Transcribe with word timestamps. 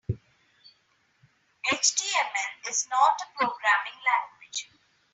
HTML 1.69 2.69
is 2.71 2.87
not 2.89 3.21
a 3.21 3.37
programming 3.37 3.99
language. 4.03 4.67